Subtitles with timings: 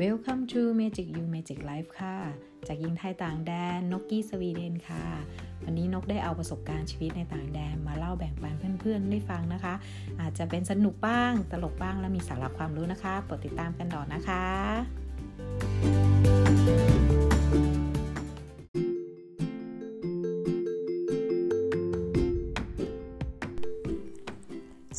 [0.00, 2.16] Welcome to Magic You Magic Life ค่ะ
[2.66, 5.04] จากยิงไทยต่างแดนนกกี้สวีเดนค่ะ
[5.64, 9.74] วันนี้นกได้เอาประสบการณ์ชีวิตในต่างแดนมาเล่าแบ่งปันเพื่อนๆได้ฟังนะคะ
[10.20, 14.44] อาจจะเป็นสนุกบ้าง ตลกบ้างและมีสาระความรู้นะคะโปรดติดตามกันต่อนะคะ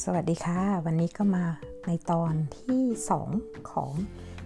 [0.04, 1.46] สวัสดีค่ะ วันนี้ก็มา
[1.88, 2.82] ในตอนที่
[3.28, 3.92] 2 ของ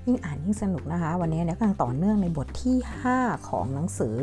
[0.08, 2.78] ยิ่งอ่านยิ่งสนุกนะคะ วันนี้เนี่ยกำลังต่อเนื่องในบทที่
[3.14, 4.18] 5 ของหนังสือ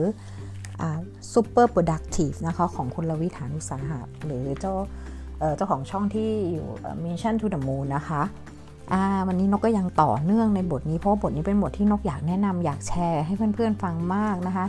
[1.32, 4.74] Super Productive นะคะของคุณลวิฐานุสาหะหรือเจ้า
[5.56, 6.68] เจ้าของช่องที่อยู่
[7.04, 8.22] Mission to the Moon นะคะ
[9.28, 14.64] วันนี้นกก็ยังต่อเนื่องในบทนี้เพราะบทนี้เป็นบทที่นกอยากแนะนำอยากแชร์ให้เพื่อนๆฟังมากนะคะ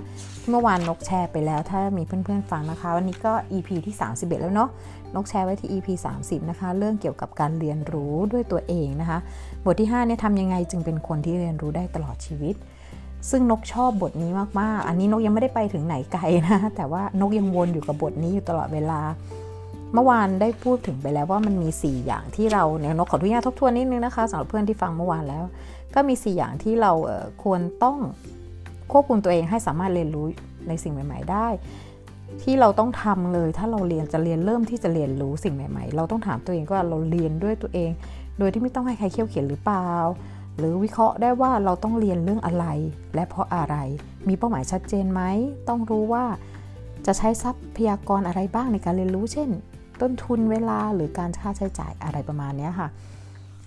[0.49, 4.69] เมื่อวานนกแชร์ไปแล้วถ้ามีเพื่อนๆฟังนะคะ วันนี้ก็ EP ที่ 31 แล้วเนาะ
[5.15, 5.87] นกแชร์ไว้ที่ EP
[6.19, 9.17] 30 นะคะ เรื่องเกี่ยวกับการเรียนรู้ด้วยตัวเองนะคะ
[9.65, 12.55] บทที่5เนี่ยทำยังไงจึงเป็นคนที่เรียนรู้ได้ตลอดชีวิต
[13.29, 18.99] ซึ่งนกชอบบทนี้มากๆ อันนี้นกยังไม่ได้ไปถึงไหนไกลนะแต่ว่านกยังวนอยู่กับบทนี้อยู่ตลอดเวลา
[19.93, 25.43] เมื่อวานได้พูดถึงไปแล้วว่ามันมี 4 อย่างที่เราเนี่ยนกขออนุญาตทบทวนนิดนึงนะคะสำหรับเพื่อนที่ฟังเมื่อวานแล้ว
[25.93, 26.91] ก็มี 4 อย่างที่เรา
[27.43, 27.97] ควรต้อง
[28.91, 30.25] ควบคุมตัวเองให้สามารถเรียนรู้
[30.67, 31.47] ในสิ่งใหม่ ๆ ได้
[32.41, 37.89] ที่เราต้องทำเลย ถ้าเราเรียนจะเรียนเริ่มที่จะเรียนรู้สิ่งใหม่ ๆ เราต้องถามตัวเองว่าเราเรียนด้วยตัวเอง
[38.39, 39.89] โดยที่ไม่ต้องให้ใครเขี่ยวเขียนหรือเปล่า
[40.57, 42.65] หรือวิเคราะห์ได้ว่าเราต้องเรียนเรื่องอะไร
[43.15, 43.75] และเพราะอะไร
[44.27, 45.21] มีเป้าหมายชัดเจนไหม
[45.69, 46.25] ต้องรู้ว่า
[47.05, 49.49] จะใช้ทรัพยากรอะไรบ้างในการเรียนรู้ เช่น
[50.01, 52.89] ต้นทุนเวลาหรือการค่าใช้จ่ายอะไรประมาณนี้ค่ะ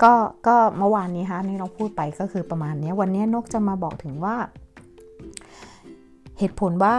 [0.02, 0.12] ก็
[0.46, 4.36] ก็เมื่อวานนี้คะนี่เราพูดไปก็คือประมาณนี้วันนี้นกจะมาบอกถึงว่า
[6.38, 6.94] เหตุผลว่า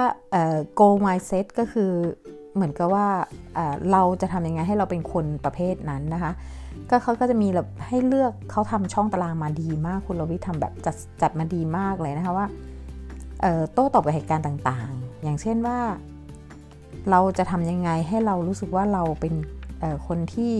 [0.79, 1.91] goal mindset ก็คือ
[2.55, 3.07] เหมือนกับว่า
[3.91, 6.31] เราจะทำยังไงให้เราเป็นคนประเภทนั้นนะคะ
[6.89, 12.47] ก็เขาก็จะมีแบบให้เลือกเขาทำช่องตารางมาดีมากคุณลวิททำแบบจัดจัดมาดีมากเลยนะคะว่า
[13.73, 15.77] โต้ตอบกับเหตุการณ์ต่างๆ อย่างเช่นว่า
[17.11, 19.33] เราจะทำยังไงให้เรารู้สึกว่าเราเป็น
[20.07, 20.53] คนที่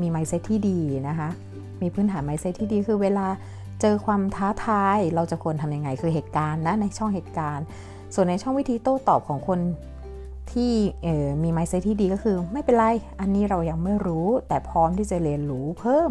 [0.00, 0.78] มีไมเซ็ตที่ดี
[1.08, 1.28] นะคะ
[1.82, 3.26] มีพื้นฐานไมเซ็ตที่ดีคือเวลา
[3.80, 7.64] เจอความท้าทายเราจะควรทำยังไงคือเหตุการณ์นะในช่องเหตุการณ์
[8.14, 9.60] ส่วนในช่องวิธีโต้ตอบของคน
[10.52, 10.72] ที่
[11.42, 12.84] มีไมเซ็ตที่ดีก็คือไม่เป็นไร
[13.20, 16.10] อันนี้เรายังไม่รู้ แต่พร้อมที่จะเรียนรู้เพิ่ม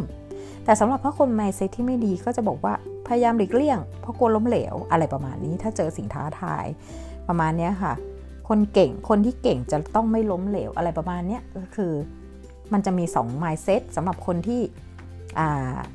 [0.66, 2.74] แต่สำหรับพระคนไมเซ็ตที่ไม่ดีก็จะบอกว่า
[3.08, 6.66] พยายามหลีกเลี่ยง เพราะกลัวล้มเหลวอะไรประมาณนี้ ถ้าเจอสิ่งท้าทาย
[7.28, 7.94] ประมาณนี้ค่ะ
[8.50, 11.94] คนเก่งคนที่เก่งจะต้องไม่ล้มเหลวอะไรประมาณนี้ก็คือ
[12.74, 14.62] มันจะมี 2 mindset สำหรับคนที่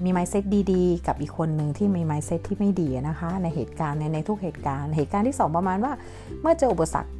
[0.04, 5.92] มี mindset ดีๆ กับอีกคนหนึ่งที่มี mindset ที่ไม่ดีนะคะ ในเหตุการณ์ในในทุกเหตุการณ์เหตุการณ์ที่ 2 ประมาณว่า
[6.40, 7.10] เมื่อเจออุปสรรค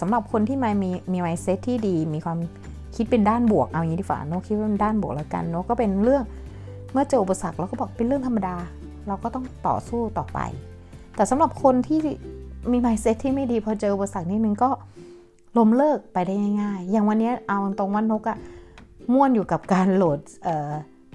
[0.00, 2.38] สำหรับคนที่มามีมี mindset ที่ดี มีความ
[2.96, 6.24] คิดเป็นด้านบวกเอาอย่างี้ดีกว่าโนคิดว่าเป็นด้านบวกแล้วกันโนก็เป็นเรื่อง
[6.92, 8.56] เมื่อเจออุปสรรคเราก็บอกเป็นเรื่องธรรมดา
[9.08, 10.38] เราก็ต้องต่อสู้ต่อไป
[11.16, 11.98] แต่สำหรับคนที่
[12.70, 14.70] มีไมเซ็ตที่ไม่ดีพอเจออุปสรรคนิดนึงก็
[15.58, 18.38] ล้มเลิกไปได้ง่ายๆ อย่างวันนี้เอาตรงว่านกอะ
[19.12, 20.18] ม่วนอยู่กับการโหลด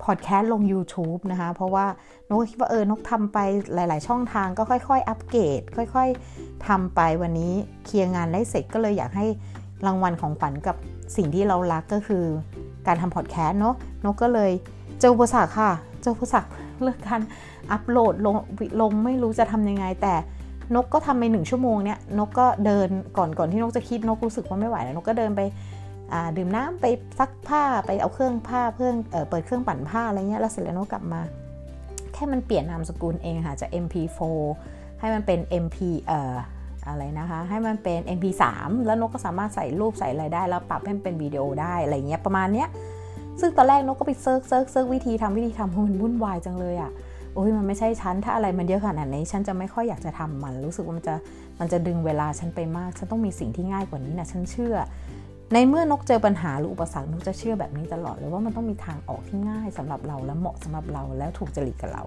[0.03, 1.85] พอดแคสต์ลง YouTube นะคะ เพราะว่า
[2.30, 3.38] นกคิดว่าเออนกทำไป
[3.74, 6.07] หลาย ๆ ช่องทางก็ค่อย ๆ อัปเกรดค่อย
[6.38, 7.53] ๆทำไปวันนี้
[7.85, 9.28] เคลียร์งานได้เสร็จก็เลยอยากให้
[9.85, 10.75] รางวัลของขวัญกับ
[11.16, 12.24] สิ่งที่เรารักก็คือ
[12.88, 13.75] การทำพอดแคสต์เนาะ
[14.06, 14.51] นกก็เลย
[15.00, 16.50] เจออุปสรรคค่ะ เจออุปสรรค
[16.81, 17.22] เรื่องการ
[17.72, 18.35] อัปโหลดลง
[18.81, 20.13] ลงไม่รู้จะทำยังไงแต่
[20.75, 25.41] นกก็ทำไปหนึ่งชั่วโมงเนี่ยนกก็เดินก่อนก่อนที่นกจะคิดนกรู้สึกว่าไม่ไหวแล้วนกก็เดินไป
[26.37, 26.85] ดื่มน้ำไป
[27.19, 31.21] ซักผ้าไปเอาเครื่องผ้าเพื่อเเปิดเครื่องปั่นผ้าอะไรเงี้ยแล้วเสร็จแล้วนกกลับมา
[32.13, 34.19] แค่มันเปลี่ยนนามสกุลเองค่ะจาก MP4
[34.99, 36.35] ให้มันเป็น MP เอ่อ
[36.88, 38.43] อะไรนะคะ ให้มันเป็น MP3
[38.85, 42.69] แล้วนกก็สามารถใส่รูปใส่อะไรได้แล้วปรับให้มันเป็นวิดีโอได้อะไรเงี้ยประมาณเนี้ย
[43.39, 46.91] ซึ่งตอนแรกนกก็ไป search search search วิธีทำวิธีทำมันวุ่นวายจังเลยอะ่ะ
[47.34, 51.16] โอ้ยมันไม่ใช่ฉันถ้าอะไรมันเยอะขนาดนี้ฉันจะไม่ค่อยอยากจะทำมัน รู้สึกว่ามันจะ
[51.59, 54.75] มันจะดึงเวลาฉันไปมาก ฉันต้องมีสิ่งที่ง่ายกว่านี้นะฉันเชื่อ
[55.53, 62.04] ในเมื่อนกเจอปัญหาหรืออุปสรรคนกจะเชื่อแบบนี้ตลอดเลยว่ามันต้องมีทางออกที่ง่ายสำหรับเราและเหมาะสำหรับเราแล้วถูกจริตกับเรา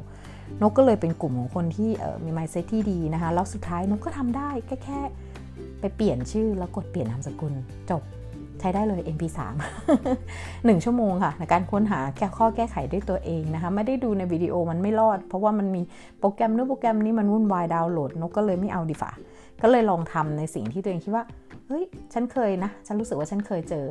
[0.62, 1.90] นกก็เลยเป็นกลุ่มของคนที่
[2.24, 5.00] มีไมซ์เซตที่ดีนะคะแล้วสุดท้ายนกก็ทำได้แค่แค่
[5.80, 7.54] ไปเปลี่ยนชื่อแล้วกดเปลี่ยนนามสกุล
[7.90, 8.02] จบ
[8.60, 9.38] ใช้ได้เลย MP3
[10.14, 15.82] 1 ชั่วโมงค่ะในการค้นหาแก้ข้อแก้ไขด้วยตัวเองนะคะ ไม่ได้ดูในวิดีโอมันไม่รอด เพราะว่ามันมี
[16.20, 19.10] โปรแกรมนู้นโปรแกรมนี้มันวุ่นวายดาวน์โหลด นกก็เลยไม่เอาดีฝ่า
[19.62, 21.24] ก็เลยลองทำในสิ่งที่ตัวเองคิดว่า
[21.68, 23.84] เฮ้ย ฉันเคยนะ ฉันรู้สึกว่าฉันเคยเจอ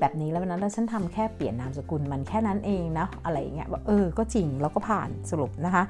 [0.00, 5.82] แบบนี้แล้ววันนั้นแล้วฉันทำแค่เปลี่ยนนามสกุลมันแค่นั้นเองนะ อะไรอย่างเงี้ยว่าเออ ก็จริง แล้วก็ผ่านสรุปนะคะ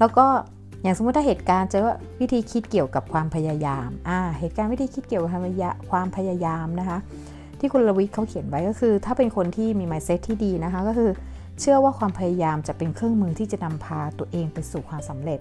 [0.00, 0.26] แล้วก็
[0.82, 5.30] อย่างสมมติถ้าเหตุการณ์เจอว่าวิธีคิดเกี่ยวกับความพยายาม อ่า เหตุการณ์วิธีคิดเกี่ยวกับ
[5.90, 6.98] ความพยายามนะคะ
[7.60, 11.10] ที่คุณลวิทเขาเขียนไว้ก็คือ ถ้าเป็นคนที่มี mindset ที่ดีนะคะ ก็คือ
[11.60, 15.40] เชื่อว่าความพยายามจะเป็นเครื่องมือที่จะนำพาตัวเองไปสู่ความสำเร็จ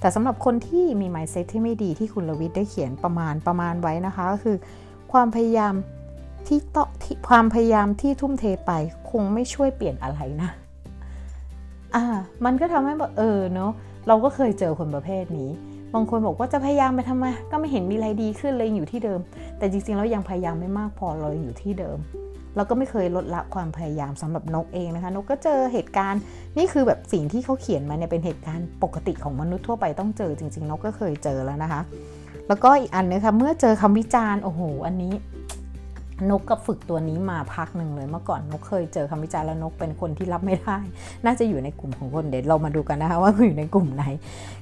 [0.00, 4.56] แต่สำหรับคนที่มี mindset ที่ไม่ดีที่คุณลวิทย์ได้เขียนประมาณประมาณไว้นะคะก็คือ
[5.12, 5.74] ความพยายาม
[6.48, 6.84] ที่ต่อ
[7.28, 8.72] ความพยายามที่ทุ่มเทไป
[9.10, 10.50] คงไม่ช่วยเปลี่ยนอะไรนะ
[11.94, 12.04] อ่า
[12.44, 13.70] มันก็ทำให้แบบเออเนาะ
[14.08, 15.50] เราก็เคยเจอคนประเภทนี้
[15.94, 19.20] บางคนบอกว่าจะพยายามไปทำไมก็ไม่เห็นมีอะไรดีขึ้นเลยอยู่ที่เดิม
[19.58, 21.98] แต่จริงๆแล้วยังพยายามไม่มากพอเราอยู่ที่เดิม
[22.56, 26.20] เราก็ไม่เคยลดละความพยายามสำหรับนกเองนะคะ นกก็เจอเหตุการณ์
[26.58, 31.80] นี่คือแบบสิ่งที่เขาเขียนมาเนี่ยเป็นเหตุการณ์ปกติของมนุษย์ทั่วไปต้องเจอจริง ๆ นกก็เคยเจอแล้วนะคะ
[32.48, 35.12] แล้วก็อีกอันนึงค่ะเมื่อเจอคำวิจารณ์โอ้โห อันนี้
[36.30, 40.78] นกก็ฝึกตัวนี้มาพักหนึ่งเลยเมื่อก่อนนกเคยเจอคำวิจารณ์แล้วนกเป็นคนที่รับไม่ได้
[41.24, 44.04] น่าจะอยู่ในกลุ่มของคนเด็ดเรามาดูกันนะคะว่าอยู่ในกลุ่มไหน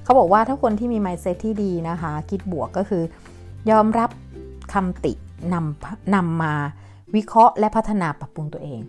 [0.05, 3.03] เขาบอกว่าถ้าคนที่มี mindset ที่ดีนะคะ คิดบวกก็คือ
[3.71, 4.11] ยอมรับ
[4.73, 5.13] คำติ
[5.53, 6.55] นำนำมา
[7.15, 8.81] วิเคราะห์และพัฒนาปรับปรุงตัวเอง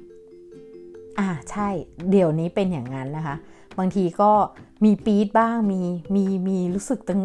[1.20, 1.70] อ่าใช่
[2.12, 3.36] เดี๋ยวนี้เป็นอย่างนั้นนะคะ
[3.78, 4.32] บางทีก็
[4.86, 5.82] มีปี๊ดบ้างมี
[6.16, 7.22] มีมีรู้สึกตึง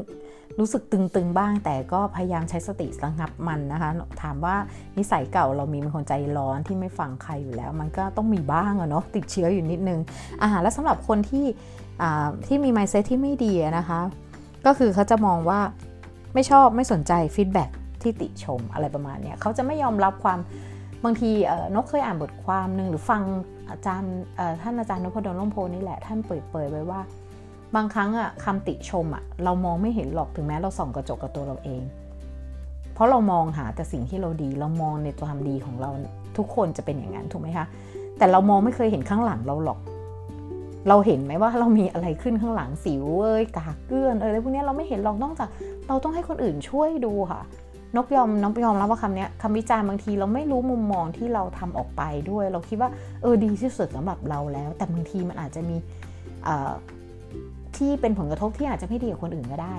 [0.58, 3.90] รู้สึกตึงๆบ้าง แต่ก็พยายามใช้สติระงับมันนะคะ
[4.22, 4.56] ถามว่า
[4.98, 10.00] นิสัยเก่าเรามีเป็นคนใจร้อนที่ไม่ฟังใครอยู่แล้ว มันก็ต้องมีบ้างอะเนาะติดเชื้ออยู่นิดนึง
[10.42, 11.44] อ่าแล้วสำหรับคนที่
[12.02, 14.00] อ่าที่มี mindset ที่ไม่ดีนะคะ
[14.66, 15.60] ก็คือเขาจะมองว่า
[16.34, 17.64] ไม่ชอบไม่สนใจฟีดแบ็
[18.02, 20.38] ที่ติชมอะไรประมาณนี้เขาจะไม่ยอมรับความ
[21.04, 21.30] บางที
[21.74, 23.22] นกเคยอ่านบทความหนึ่งหรือฟัง
[23.70, 24.14] อาจารย์
[24.62, 27.00] ท่านอาจารย์นพดลล่มโพนี่แหละ ท่านเปิดเผยไว้ว่า
[27.74, 31.82] บางครั้งอะคำติชมอะเรามองไม่เห็นหรอกถึงแม้เราส่องกระจกกับตัวเราเอง
[32.94, 35.90] เพราะเรามองหาแต่สิ่งที่เราดี เรามองในความดีของเรา
[36.36, 37.66] ทุกคนจะเป็นอย่างนั้นถูกไหมคะ
[38.18, 39.78] แต่เรามองไม่เคยเห็นข้างหลังเราหรอก
[40.88, 45.48] เราเห็นไหมว่าเรามีอะไรขึ้นข้างหลังสิวเอ้ยกากเกลื่อนเอออะไรพวกนี้เราไม่เห็นหรอกนอกจาก
[45.88, 47.42] เราต้องให้คนอื่นช่วยดูค่ะ
[47.96, 52.90] นกยอมน้องยอมรับว่าคำนี้คำวิจารณ์บางทีเราไม่รู้มุมมองที่เราทำออกไปด้วย เราคิดว่า
[53.22, 55.76] เออดีที่สุดสำหรับเราแล้ว แต่บางทีมันอาจจะมี
[57.78, 59.76] ที่เป็นผลกระทบที่อาจจะไม่ดีกับคนอื่นก็ได้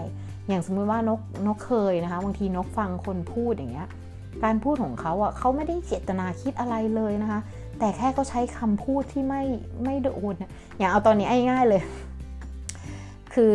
[0.48, 3.88] อย่างสมมติว่านกนกเคยนะคะบางทีนกฟังคนพูดอย่างเงี้ย
[4.44, 7.40] การพูดของเขาอะเขาไม่ได้เจตนาคิดอะไรเลยนะคะ
[7.80, 9.44] แต่แค่เขาใช้คำพูดที่ไม่
[9.84, 10.36] ไม่โดน
[10.78, 11.82] อย่างเอาตอนนี้ง่ายๆเลย
[13.34, 13.52] คือ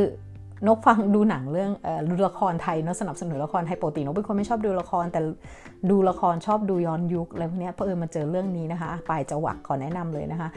[0.68, 1.70] นกฟังดูหนังเรื่อง
[2.08, 5.20] ดูละครไทยเนาะสนับสนุนละครไทยปกตินกเป็นคนไม่ชอบดูละคร แต่
[5.90, 10.48] ดูละครชอบดูย้อนยุคอะไรพวกนี้เพอเออมาเจอเรื่องนี้นะคะปลายจวักขอแนะนำเลยนะคะ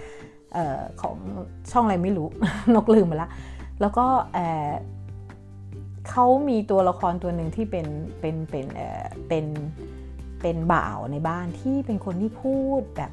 [0.55, 1.15] ออของ
[1.71, 2.27] ช่องอะไรไม่รู้
[2.75, 3.29] นกลืมไปละ
[3.81, 4.06] แล้วก็
[6.10, 7.88] เขามีตัวละครตัวหนึ่งที่เป็น
[8.19, 8.66] เป็นเป็น
[9.27, 9.45] เป็น
[10.42, 13.12] เป็นบ่าวในบ้านที่เป็นคนที่พูดแบบ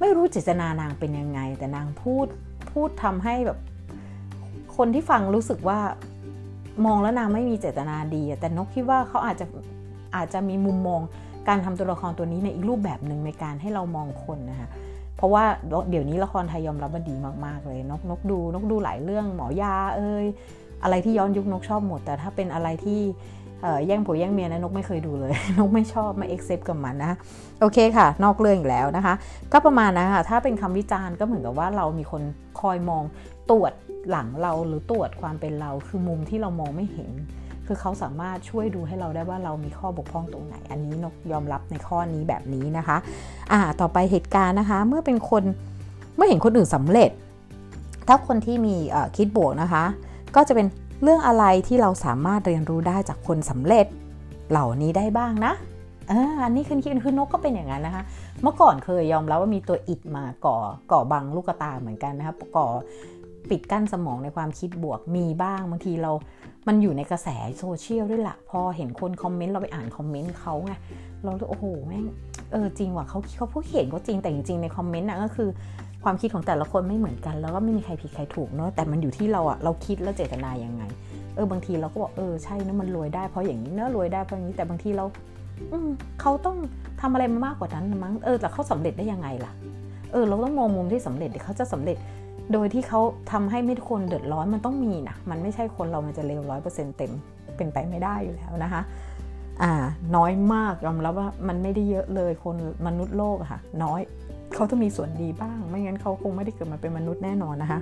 [0.00, 2.26] ไม่รู้เจตนานางเป็นยังไง แต่นางพูด
[2.70, 3.58] พูดทำให้แบบ
[4.76, 5.78] คนที่ฟังรู้สึกว่า
[6.86, 9.46] มองแล้วนางไม่มีเจตนาดี แต่นกคิดว่าเขาอาจจะ
[10.16, 11.00] อาจจะมีมุมมอง
[11.48, 14.68] การทำตัวละครตัวนี้ในอีกรูปแบบหนึ่งในการให้เรามองคนนะคะ
[15.20, 15.44] เพราะว่า
[15.90, 17.14] เดี๋ยวนี้ละครไทยยอมรับว่าดี
[17.44, 20.26] มากๆเลยนกนกดูนกดูหลายเรื่องหมอยาเอ้ย
[20.82, 23.00] อะไรที่ย้อนยุคนกชอบหมด แต่ถ้าเป็นอะไรที่
[23.86, 27.16] แย่งผัวแย่งเมียนะนกไม่เคยดูเลย นกไม่ชอบไม่เอ็กเซปกับมันนะ
[27.60, 29.14] โอเคค่ะ นอกเรื่องอีกแล้วนะคะ
[29.52, 32.22] ก็ประมาณนะคะถ้าเป็นคำวิจารณ์ก็เหมือนกับว่าเรามีคน
[32.60, 33.02] คอยมอง
[33.50, 33.72] ตรวจ
[34.10, 37.12] หลังเราหรือตรวจความเป็นเราคือมุมที่เรามองไม่เห็น
[37.72, 42.96] คือเขาสามารถช่วยดูให้เราได้ว่าเรามีข้อบกพร่องตรงไหน อันนี้นกยอมรับในข้อนี้แบบนี้นะคะ
[43.52, 45.42] อ่าต่อไปเหตุการณ์นะคะ เมื่อเป็นคน
[46.14, 47.10] เมื่อเห็นคนอื่นสำเร็จ
[48.08, 48.74] ถ้าคนที่มี
[49.16, 49.84] คิดบวกนะคะ
[50.34, 50.66] ก็จะเป็น
[51.02, 53.86] เรื่องอะไรที่เราสามารถเรียนรู้ได้จากคนสำเร็จ
[54.50, 55.52] เหล่านี้ได้บ้างนะ
[56.42, 58.02] อันนี้คือคิดคือนกก็เป็นอย่างนั้นนะคะ
[58.42, 60.56] เมื่อก่อนเคยยอมรับว่ามีตัวอิดมาก่อ
[60.92, 62.68] ก่อบังลูกตาเหมือนกันนะคะก่อ
[63.50, 66.12] ปิดกั้นสมองในความคิดบวกมีบ้างบางทีเรา
[66.68, 70.72] มันอยู่ในกระแสโซเชียลด้วยละ่ะ พอเห็นคนคอมเมนต์เราไปอ่านคอมเมนต์เขาไง
[71.24, 72.04] เราโอ้โหแม่ง
[72.52, 75.48] เออจริงว่ะเขาเขาพูดเขียนก็จริงแต่จริงๆในคอมเมนต์น่ะก็คือ
[76.04, 80.82] ความคิดของแต่ละคนไม่เหมือนกัน แล้วก็ไม่มีใครผิดใครถูกเนาะแต่มันอยู่ที่เราอะเราคิดแล้วเจตนายังไง
[81.34, 85.04] เออบางทีเราก็บอกเออใช่นะมันรวยได้เพราะอย่างนี้เนอะรวยได้เพราะอย่างนี้แต่บางทีเรา
[85.72, 85.88] อืม
[86.20, 86.56] เขาต้อง
[87.00, 89.52] ทำอะไรมามากกว่านั้นมั้งเออแต่เขาสำเร็จได้ยังไงล่ะ
[90.12, 91.96] เออเราต้องมองมุมที่สำเร็จเขาจะสำเร็จ
[92.52, 93.00] โดยที่เขา
[93.32, 97.12] ทำให้ไม่ทุกคนเดือดร้อนมันต้องมีนะมันไม่ใช่คนเรามันจะเลวร้อยเปอร์เซ็นต์เต็ม
[97.56, 98.82] เป็นไปไม่ได้อยู่แล้วนะคะ
[99.62, 99.72] อ่า
[100.16, 104.00] น้อยมากยอมรับว่ามันไม่ได้เยอะเลยคนมนุษย์โลกอะค่ะ น้อย
[104.54, 107.80] เขาต้องมีส่วนดีบ้าง ไม่งั้นเขาคงไม่ได้เกิดมาเป็นมนุษย์แน่นอนนะคะ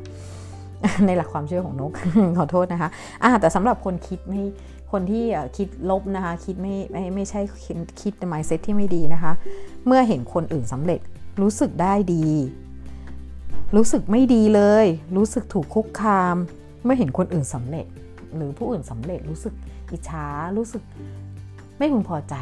[1.06, 1.92] ในหลักความเชื่อของนก
[2.38, 2.90] ขอโทษนะคะ
[3.22, 4.42] อ่าแต่สำหรับคนคิดไม่
[4.92, 5.24] คนที่
[5.56, 7.40] คิดลบนะคะ คิดไม่ไม่ไม่ใช่
[8.02, 9.32] คิดใน mindset ที่ไม่ดีนะคะ
[9.86, 11.00] เมื่อเห็นคนอื่นสำเร็จ
[11.40, 12.24] รู้สึกได้ดี
[13.76, 16.36] รู้สึกไม่ดีเลย รู้สึกถูกคุกคาม
[16.84, 17.86] เมื่อเห็นคนอื่นสำเร็จ
[18.36, 19.54] หรือผู้อื่นสำเร็จรู้สึก
[19.92, 20.82] อิจฉารู้สึก
[21.78, 22.34] ไม่พึงพอใจ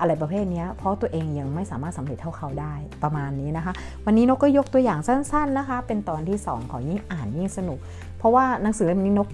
[0.00, 3.72] อะไรประเภทนี้เพราะตัวเองยังไม่สามารถสำเร็จเท่าเขาได้ประมาณนี้นะคะ
[4.04, 7.78] วันนี้นกก็ยกตัวอย่างสั้น ๆนะคะ เป็นตอนที่ 2 ของยิ่งอ่านยิ่งสนุก
[8.18, 9.28] เพราะว่าหนังสือเล่มนี้นก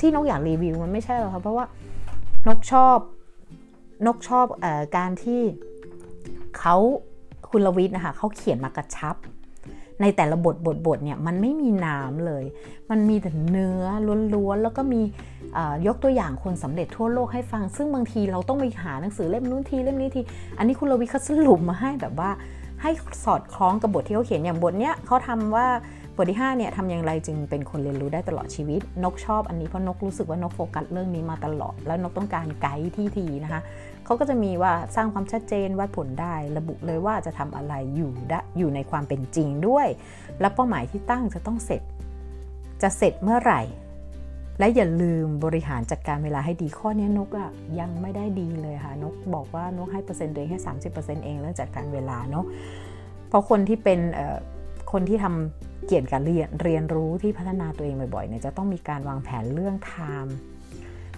[0.00, 1.64] ที่นกอยากรีวิวมันไม่ใช่หรอกค่ะเพราะว่า
[2.46, 2.96] นกชอบ
[4.06, 5.42] นกชอบอการที่
[6.58, 6.76] เขา
[7.50, 9.16] คุณลวิทย์นะคะเขาเขียนมากระชับ
[10.02, 12.44] ในแต่ละบทบทบทเนี่ยมันไม่มีน้ำเลย
[12.90, 13.84] มันมีแต่เนื้อ
[14.34, 15.00] ล้วนๆ แล้วก็มี
[15.86, 20.20] ยกตัวอย่างคนสำเร็จทั่วโลกให้ฟัง ซึ่งบางทีเราต้องไปหาหนังสือเล่มนู้นทีเล่มนี้ที
[20.58, 22.30] อันนี้คุณลวิเขาสรุปมาให้แบบว่า
[22.82, 22.90] ให้
[23.24, 25.66] สอดคล้องกับบทที่เขาเขียนอย่างบทเนี้ยเขาทำว่า
[26.16, 33.60] บทที่5เนี่ยทำอย่างไรจึงเป็นคนเรียนรู้ได้ตลอดชีวิต นกชอบอันนี้เพราะนกรู้สึกว่านกโฟกัสเรื่องนี้มาตลอด แล้วนกต้องการไกด์ที่ทีนะคะ
[34.04, 39.86] เขาก็จะมีว่าสร้างความชัดเจนวัดผลได้ ระบุเลยว่าจะทำอะไรอยู่ได้อยู่ในความเป็นจริงด้วย
[40.40, 41.82] และเป้าหมายที่ตั้งจะต้องเสร็จ
[42.82, 43.62] จะเสร็จเมื่อไหร่
[44.58, 47.50] และอย่าลืมบริหารจัดการเวลาให้ดีข้อนี้นกอะ
[47.80, 50.76] ยังไม่ได้ดีเลยค่ะนกบอกว่านกให้เปอร์เซ็นต์ตัวเองแค่สาม
[51.24, 52.44] เองเรื่องจัดการเวลาเนาะ
[53.28, 54.00] เพราะคนที่เป็น
[54.92, 59.92] คนที่ทำเกี่ยวกับเรียนเรียนรู้ที่พัฒนาตัวเองบ่อยๆเนี่ยจะต้องมีการวางแผนเรื่องไท
[60.24, 60.34] ม์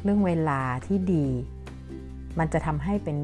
[0.03, 1.27] เรื่องเวลาที่ดี
[2.39, 3.17] มันจะทำให้เป็น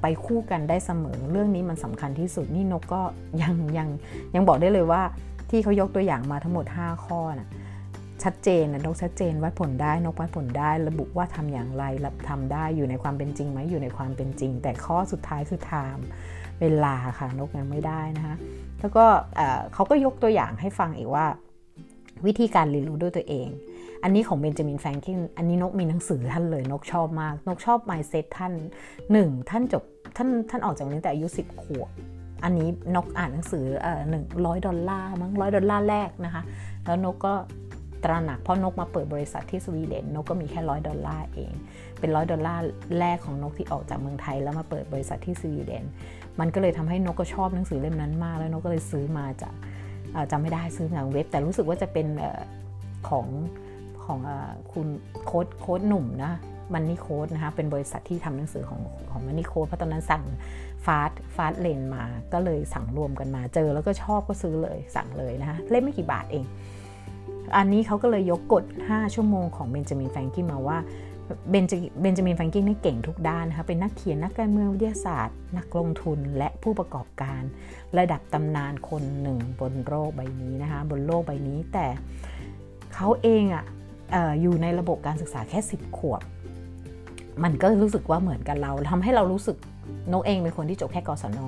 [0.00, 3.02] ไปคู่กันได้เสมอ เรื่องนี้มันสำคัญที่สุดนี่นกก็
[3.42, 3.88] ยังยัง
[4.34, 5.02] ยังบอกได้เลยว่า
[5.50, 7.48] ที่เขายกตัวอย่างมาทั้งหมด 5 ข้อนะ่ะ
[8.22, 16.04] ชัดเจนนะนกชัดเจนวัดผลได้นกวัดผลได้ ระบุว่าทำอย่างไรรับทำได้อยู่ในความเป็นจริงไหมอยู่ในความเป็นจริง แต่ข้อสุดท้ายคือไทม์
[16.60, 18.36] เวลาค่ะนกยังไม่ได้นะคะ
[18.80, 19.04] แล้วก็
[19.74, 21.26] เขาก็ยกตัวอย่างให้ฟังอีกว่า
[22.26, 23.48] วิธีการเรียนรู้ด้วยตัวเอง
[24.02, 28.52] อันนี้ของเบนจามินแฟรงคลินอันนี้นกมีหนังสือท่านเลยนกชอบมาก นกชอบ mindset ท่าน
[29.12, 29.82] หนึ่งท่านจบ
[30.16, 31.90] ท่านท่านออกจากโรงเรียนแต่อายุ 10 ขวบ
[32.44, 33.64] อันนี้นกอ่านหนังสือ
[34.10, 36.42] หนึ่งร้อยดอลลาร์มั้งร้อยดอลลาร์แรกนะคะ
[36.86, 37.34] แล้วนกก็
[38.04, 41.52] ตระหนักเพราะนกมาเปิดบริษัทที่สวีเดนนกก็มีแค่ร้อยดอลลาร์เอง
[42.00, 42.62] เป็นร้อยดอลลาร์
[42.98, 45.84] แรกของนกที่ออกจากเมืองไทยแล้วมาเปิดบริษัทที่สวีเดน
[46.40, 49.54] มันก็เลยทำให้นกก็ชอบหนังสือเล่มนั้นมาก แล้วนกก็เลยซื้อมาจาก
[50.30, 52.06] จำไม่ได้ซื้อทางเว็บ แต่รู้สึกว่าจะเป็น
[53.08, 53.26] ของ
[54.04, 54.18] ของ
[54.72, 54.86] คุณ
[55.26, 56.32] โค้ดโค้ดหนุ่มนะ
[56.74, 58.80] มันนี่โค้ดนะคะเป็นบริษัทที่ทำหนังสือของ
[59.10, 60.24] ของมันนี่โค้ดเพราะตอนนั้นสั่ง
[60.86, 66.44] ฟาสฟาสเลนมา ก็เลยสั่งรวมกันมาเจอแล้วก็ชอบก็ซื้อเลยสั่งเลยนะคะเล่มไม่กี่บาทเอง
[67.56, 70.78] อันนี้เขาก็เลยยกกฎ 5 ชั่วโมงของเบนจามินแฟรงกี้มาว่า
[71.50, 77.42] เบนจามินแฟรงกิ้นี่เก่งทุกด้านนะคะเป็นนักเขียนนักการเมืองวิทยาศาสตร์ นักลงทุนและผู้ประกอบการ
[77.98, 81.86] ระดับตำนานคนหนึ่งบนโลกใบนี้นะคะบนโลกใบนี้แต่
[82.94, 83.64] เขาเองอะ่ะ
[84.40, 86.22] อยู่ในระบบการศึกษาแค่ 10 ขวบ
[87.42, 89.56] มันก็รู้สึกว่าเหมือนกันเราทำให้เรารู้สึก
[90.12, 91.38] นกเองเป็นคนที่จบแค่กศน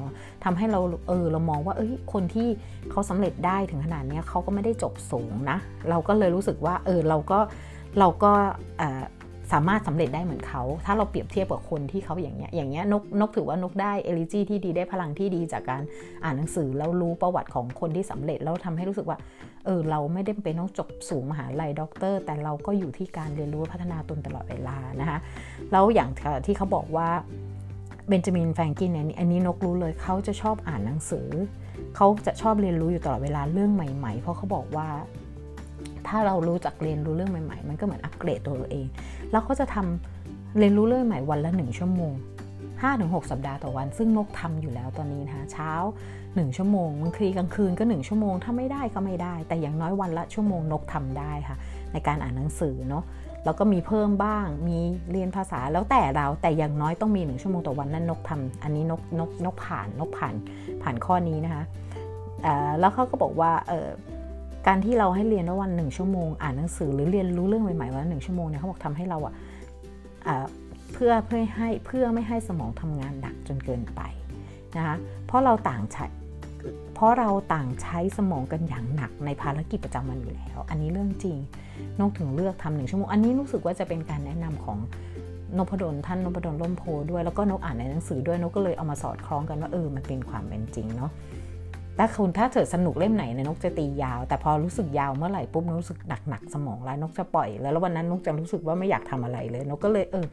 [0.44, 2.48] ทำให้เราเออเรามองว่าเอ้ยคนที่
[2.90, 5.58] เขาสำเร็จได้ถึงขนาดนี้เขาก็ไม่ได้จบสูงนะ
[5.90, 7.38] เราก็เลยรู้สึกว่าเออเราก็
[7.98, 8.32] เราก็
[9.52, 15.82] สามารถสำเร็จได้เหมือนเขา ถ้าเราเปรียบเทียบกับคนที่เขาอย่างเงี้ยอย่างเงี้ยนกนกถือว่านกได้เอลิจีที่ดีได้พลังที่ดีจากการ
[16.24, 19.18] อ่านหนังสือแล้วรู้ประวัติของคนที่สำเร็จแล้วทำให้รู้สึกว่า
[19.64, 25.18] เออเราไม่ได้เป็นต้องจบสูงมหาลัยด็อกเตอร์ แต่เราก็อยู่ที่การเรียนรู้พัฒนาตนตลอดเวลานะคะ
[25.72, 26.10] แล้วอย่าง
[26.46, 27.08] ที่เขาบอกว่า
[28.08, 31.28] เบนจามินแฟรงคลินเนี่ยอันนี้นกรู้เลยเขาจะชอบอ่านหนังสือ
[31.96, 34.88] เขาจะชอบเรียนรู้อยู่ตลอดเวลาเรื่องใหม่ ๆ เพราะเขาบอกว่า
[36.06, 38.86] ถ้าเรารู้จักเรียนรู้เรื่องใหม่ ๆ มันก็เหมือนอัปเกรดตัวเราเอง
[39.30, 42.12] แล้วเขาจะทำเรียนรู้เรื่องใหม่วันละ 1 ชั่วโมง
[42.72, 45.72] 5-6 สัปดาห์ต่อวัน ซึ่งนกทำอยู่แล้วตอนนี้นะคะเช้า
[46.16, 51.56] 1 ชั่วโมงบางทีกลางคืนก็ 1 ชั่วโมงถ้าไม่ได้ก็ไม่ได้ แต่อย่างน้อยวันละชั่วโมงนกทำได้ค่ะ
[51.92, 53.04] ในการอ่านหนังสือเนาะ
[53.44, 54.78] แล้วก็มีเพิ่มบ้าง มี
[55.10, 60.34] เรียนภาษาแล้วแต่เราแต่อย่างน้อยต้องมีหนึ่งชั่วโมงต่อวันนั่นนกทำอันนี้นกนกนกผ่านนกผ่าน
[60.82, 61.64] ผ่านข้อนี้นะคะ
[62.80, 63.52] แล้วเขาก็บอกว่า
[64.66, 69.34] การที่เราให้เรียนวันหนึ่งชั่วโมงอ่านหนังสือหรือเรียนรู้เรื่องใหม่ๆวันหนึ่งชั่วโมงเนี่ยเขาบอกทำให้เราอะ
[70.92, 74.00] เพื่อเพื่อให้เพื่อไม่ให้สมองทำงานหนักจนเกินไป
[74.76, 74.96] นะคะ
[75.26, 76.06] เพราะเราต่างใช้
[76.94, 81.36] เพราะเราต่างใช้สมองกันอย่างหนักในภารกิจประจำวันอยู่แล้ว อันนี้เรื่องจริง
[82.00, 84.78] นกถึงเลือกทำหนึ่งชั่วโมง อันนี้รู้สึกว่าจะเป็นการแนะนำของ
[85.58, 91.10] นพดลท่านนพดลร่มโพด้วย แล้วก็นกอ่านในหนังสือด้วยนกก็เลยเอามาสอดคล้องกันว่าเออมันเป็นความเป็นจริงเนาะ
[91.98, 100.26] ถ้าคุณถ้าเกิดสนุกเล่มไหนเนี่ยนกจะตียาว แต่พอรู้สึกยาวเมื่อไหร่ปุ๊บนกรู้สึกหนักหนักสมองแล้วนกจะปล่อย แล้ววันนั้นนกจะรู้สึกว่าไม่อยากทำอะไรเลยนกก็เลยเออ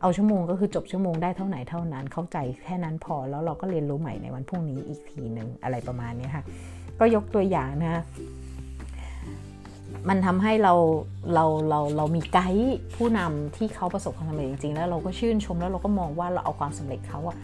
[0.00, 6.44] เอาชั่วโมงก็คือจบชั่วโมงได้เท่าไหนเท่านั้น เข้าใจแค่นั้นพอแล้วเราก็เรียนรู้ใหม่ในวันพรุ่งนี้อีกทีหนึ่งอะไรประมาณนี้ค่ะ
[7.00, 8.02] ก็ยกตัวอย่างนะ
[10.08, 10.74] มันทำให้เรา
[11.34, 17.36] เราเราเรามีไกด์ผู้นำที่เขาประสบความสำเร็จจริงๆ แล้วเราก็ชื่นชมแล้วเราก็มองว่าเราเอาความสำเร็จเขาอะ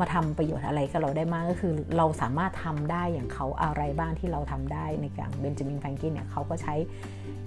[0.00, 6.74] มาทำประโยชน์อะไรกับเราได้มากก็คือ เราสามารถทำได้อย่างเขาอะไรบ้างที่เราทำได้ในอย่างเบนจามินแฟรงกินเนี่ยเขาก็ใช้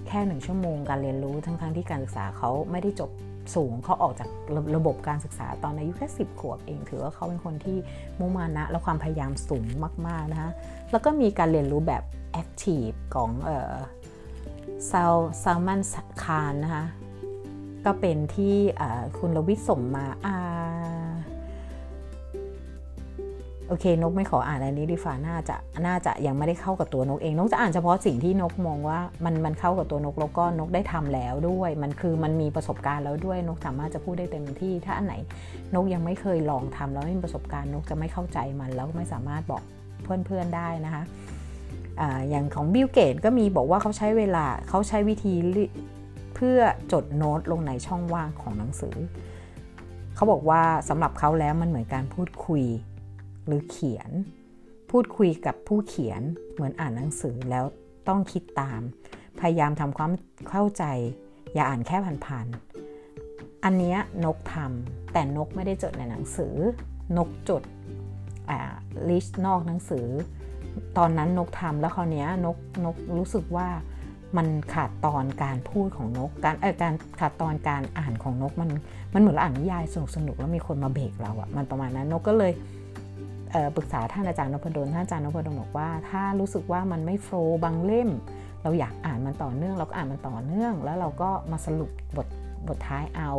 [0.06, 3.10] แค่หนึ่งชั่วโมงการเรียนรู้ทั้งๆทที่การศึกษาเขาไม่ได้จบ
[3.54, 7.78] สูงเขาออกจากระระบบการศึกษาตอนอายุแค่สิบขวบเองถือว่าเขาเป็นคนที่
[8.18, 9.66] มุ่งมานะ และความพยายามสูง
[10.06, 10.50] มาก ๆ นะคะ
[10.90, 12.02] แล้วก็มีการเรียนรู้แบบ
[12.32, 13.30] แอคทีฟของ
[14.88, 15.80] เซาลซามัน
[16.22, 16.84] คานนะคะ
[17.84, 18.56] ก็เป็นที่
[19.18, 20.36] คุณลวิทส่งมาอา
[23.68, 35.14] โอเคนกไม่ขออ่านอันนี้ดีฟ้าน่าจะน่าจะยังไม่ได้เข้ากับตัวนกเอง นกจะอ่านเฉพาะสิ่งที่นกมองว่ามันมันเข้ากับตัวนกแล้วก็นกได้ทำแล้วด้วย มันคือมันมีประสบการณ์แล้วด้วยนกสามารถจะพูดได้เต็มที่ ถ้าอันไหน
[35.74, 39.62] นกยังไม่เคยลองทำแล้วไม่มีประสบการณ์นกจะไม่เข้าใจมันแล้วไม่สามารถบอก
[40.26, 41.02] เพื่อนๆได้นะคะ
[42.30, 45.34] อย่างของบิลเกตก็มีบอกว่าเขาใช้เวลาเขาใช้วิธี
[46.34, 46.58] เพื่อ
[46.92, 48.96] จดโน้ตลงในช่องว่างของหนังสือ
[50.14, 52.64] เขาบอกว่าสำหรับเขาแล้วมันเหมือนการพูดคุย
[53.46, 54.10] หรือเขียน
[54.90, 56.22] พูดคุยกับผู้เขียน
[56.54, 57.64] เหมือนอ่านหนังสือแล้ว
[58.08, 58.80] ต้องคิดตาม
[59.40, 60.12] พยายามทำความ
[60.50, 60.84] เข้าใจ
[61.54, 61.96] อย่าอ่านแค่
[62.26, 66.54] ผ่านๆอันนี้นกทำแต่นกไม่ได้จดในหนังสือ
[67.16, 67.62] นกจด
[69.08, 70.06] ลิสต์นอกหนังสือ
[70.98, 73.68] ตอนนั้นนกทำแล้วคราวนี้นกนกรู้สึกว่า
[74.36, 78.70] มันขาดตอนการพูดของนก การเออการขาดตอนการอ่านของนกมัน
[79.14, 82.52] มันเหมือนเราอ่านนิยายสนุกสนุกแล้วมีคนมาเบรกเราอะมันประมาณนั้นนกก็เลย
[83.76, 88.10] ปรึกษาท่านอาจารย์นพดลท่านอาจารย์นพดลบอกว่า ถ้ารู้สึกว่ามันไม่โฟล์บางเล่ม
[88.62, 92.26] เราอยากอ่านมันต่อเนื่อง เราก็อ่านมันต่อเนื่อง แล้วเราก็มาสรุปบท
[92.68, 93.30] บทท้ายเอา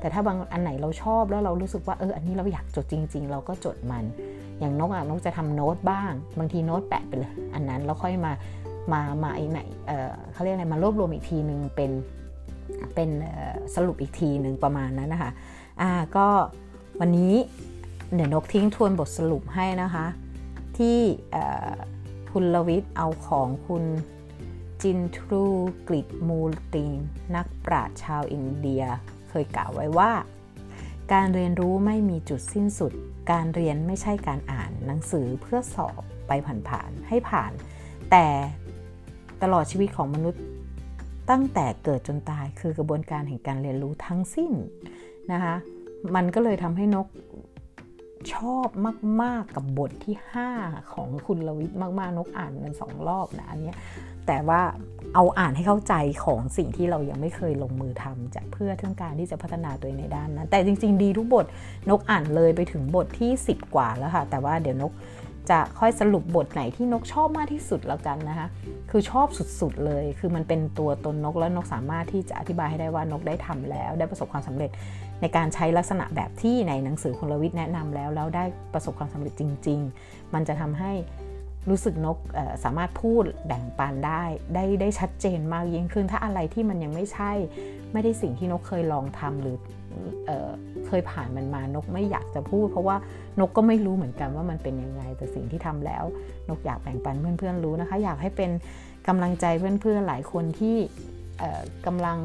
[0.00, 4.04] แต่ถ้าบางอันไหนเราชอบแล้วเรารู้สึกว่าเอออันนี้เราอยากจดจริง ๆ เราก็จดมัน
[4.60, 8.32] อย่างนกอะนกจะทำโน้ตบ้าง บางทีโน้ตแปะไปเลย อันนั้นเราค่อยมา
[8.92, 11.90] มามาอีกไหนเเขาเรียกอะไรมารวบรวมอีกทีหนึ่งเป็น
[12.94, 13.10] เป็น
[13.74, 15.30] สรุปอีกทีหนึ่งประมาณนั้นนะคะ
[15.80, 16.26] อ่าก็
[17.00, 17.34] วันนี้
[18.14, 20.06] เดี๋ยวนกทิ้งทวนบทสรุปให้นะคะ
[20.78, 20.98] ที่
[22.32, 23.84] คุณลวิทย์เอาของคุณ
[24.82, 25.44] จินทรู
[25.88, 26.98] กริดมูลตีน
[27.36, 28.82] นักปราชญ์ชาวอินเดีย
[29.30, 30.10] เคยกล่าวไว้ว่า
[31.12, 32.92] การเรียนรู้ไม่มีจุดสิ้นสุด
[33.32, 36.32] การเรียนไม่ใช่การอ่านหนังสือเพื่อสอบไป
[36.68, 37.52] ผ่านๆให้ผ่าน
[38.10, 38.26] แต่
[39.42, 40.42] ตลอดชีวิตของมนุษย์
[41.30, 44.52] ตั้งแต่เกิดจนตายคือกระบวนการแห่งการเรียนรู้ทั้งสิ้น
[45.32, 45.54] นะคะ
[46.14, 47.06] มันก็เลยทำให้นก
[48.34, 48.68] ชอบ
[49.22, 50.16] มาก ๆกับบทที่
[50.54, 53.74] 5 ของคุณลวิทมาก ๆ นกอ่านมันสองรอบนะอันนี้
[54.26, 54.60] แต่ว่า
[55.14, 61.46] เอาอ่านให้เข้าใจของสิ่งที่เรายังไม่เคยลงมือทำจะเพื่อทั้งการที่จะพัฒนาตัวเองในด้านนั้น แต่จริง ๆ ดีทุกบท
[61.90, 64.92] นกอ่านเลยไปถึงบทที่ 10 กว่าแล้วค่ะ แต่ว่าเดี๋ยวนก
[65.50, 68.48] จะค่อยสรุปบทไหนที่นกชอบมากที่สุดแล้วกันนะคะ
[68.90, 69.26] คือชอบ
[69.60, 74.70] สุดๆเลย คือมันเป็นตัวตนนกแล้วนกสามารถที่จะอธิบายให้ได้ว่านกได้ทำแล้ว ได้ประสบความสำเร็จ
[75.20, 80.92] ในการใช้ลักษณะแบบที่ในหนังสือคุณลวิทย์แนะนำแล้วแล้วได้ประสบความสำเร็จจริง ๆ มันจะทำให้
[81.70, 82.18] รู้สึกนก
[82.64, 84.22] สามารถพูดแบ่งปันได้
[84.54, 87.32] ได้ได้ชัดเจนมากยิ่งขึ้น ถ้าอะไรที่มันยังไม่ใช่
[87.92, 89.56] ไม่ได้สิ่งที่นกเคยลองทำหรือ
[90.26, 90.30] เอ
[90.86, 92.96] เคยผ่านมันมานกไม่อยากจะพูด เพราะว่า
[93.40, 96.04] นกก็ไม่รู้เหมือนกันว่ามันเป็นยังไงแต่สิ่งที่ทำแล้ว
[96.48, 98.50] นกอยากแบ่งปันเพื่อนๆรู้นะคะ อยากให้เป็น
[99.08, 100.76] กำลังใจเพื่อนๆหลายคนที่
[101.86, 102.18] กำลัง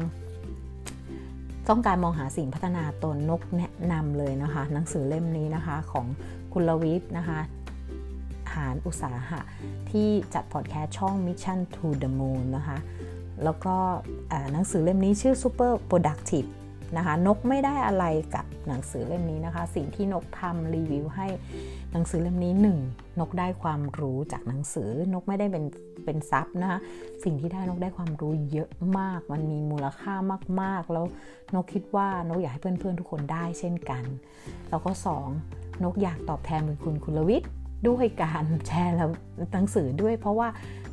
[1.68, 6.06] ต้องการมองหาสิ่งพัฒนาตนนกแนะนำเลยนะคะ หนังสือเล่มนี้นะคะของ
[6.52, 7.38] คุณลวิทนะคะ
[8.54, 9.40] หารอุตสาหะ
[9.90, 12.78] ที่จัดพอดแคสต์ช่อง Mission to the Moon นะคะ
[13.44, 13.76] แล้วก็
[14.52, 16.48] หนังสือเล่มนี้ชื่อ Super Productive
[16.96, 21.26] นะคะนกไม่ได้อะไรกับหนังสือเล่มนี้นะคะ สิ่งที่นกทำรีวิวให้
[21.92, 22.52] หนังสือเล่มนี้
[22.84, 23.20] 1.
[23.20, 25.64] นกได้ความรู้จากหนังสือนกไม่ได้เป็น
[26.04, 26.78] เป็นซับนะคะ
[27.24, 30.14] สิ่งที่ได้นกได้ความรู้เยอะมาก มันมีมูลค่า
[30.60, 31.06] มากๆ แล้ว
[31.54, 34.04] นกคิดว่านกอยากให้เพื่อนๆทุกคนได้เช่นกัน
[34.70, 34.90] แล้วก็
[35.36, 35.82] 2.
[35.84, 37.50] นกอยากตอบแทนบุญคุณคุณลวิทย์
[37.88, 39.10] ด้วยการแชร์แล้ว
[39.52, 40.48] หนังสือด้วย เพราะว่า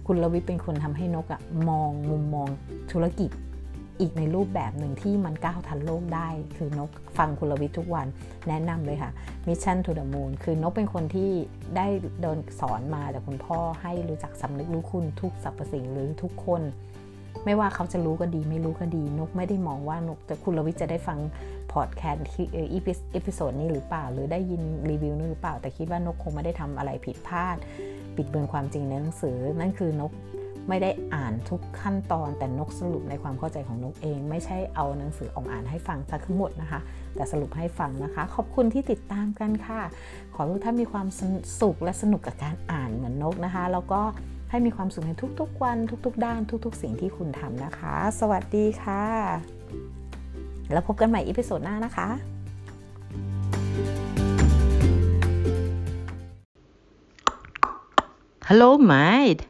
[0.08, 2.50] คุณลวิทย์เป็นคนทำให้นกอะมองมุมมอง
[2.92, 3.32] ธุรกิจ
[4.00, 8.08] อีกในรูปแบบหนึ่งที่มันก้าวทันโลกได้ คือนกฟังคุณรวิศทุกวัน
[8.48, 9.12] แนะนำเลยค่ะ
[9.48, 11.32] Mission to the Moon คือนกเป็นคนที่
[11.76, 11.88] ได้
[12.22, 16.62] เดินสอนมาจากคุณพ่อให้รู้จักสำนึกรู้คุณทุกสรรพสิ่งหรือทุกคน
[17.46, 21.20] ไม่ว่าเขาจะรู้ก็ดีไม่รู้ก็ดี นกไม่ได้มองว่านกจะคุณรวิศจะได้ฟัง
[21.74, 27.58] พอดแคสต์ที่ episode นี้หรือเปล่า หรือได้ยินรีวิวนี้หรือเปล่า แต่คิดว่านกคงไม่ได้ทำอะไรผิดพลาด
[28.16, 30.12] ปิดเบือนความจริงในหนังสือ นั่นคือนก
[30.70, 36.80] ไม่ได้อ่านทุกขั้นตอนแต่นกสรุปในความเข้าใจของนกเอง ไม่ใช่เอาหนังสือออกอ่านให้ฟังทั้งหมดนะคะ
[37.16, 39.82] แต่สรุปให้ฟังนะคะ ขอบคุณที่ติดตามกันค่ะ
[40.36, 41.08] ขอให้ทุกท่านมีความ
[41.62, 44.02] สุขและสนุกกับการอ่านเหมือนนกนะคะ แล้วก็
[44.50, 49.06] ให้มีความสุขในทุกๆวัน ทุกๆ ด้าน ทุก ๆ สิ่งที่คุณทำนะคะ สวัสดีค่ะ
[50.72, 52.10] แล้วพบกันใหม่อีพิโซดหน้านะคะ
[58.50, 59.44] Hello, mate.